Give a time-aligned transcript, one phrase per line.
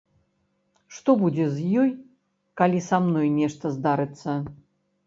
[0.95, 1.93] Што будзе з ёй,
[2.63, 4.31] калі са мной нешта здарыцца?